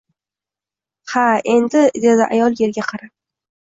[1.11, 1.25] Ha
[1.57, 1.83] endi…
[2.07, 3.15] dedi ayol yerga qarab